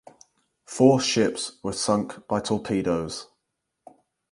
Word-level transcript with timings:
Four 0.65 0.99
ships 0.99 1.59
were 1.61 1.73
sunk 1.73 2.25
by 2.27 2.39
torpedoes. 2.39 3.27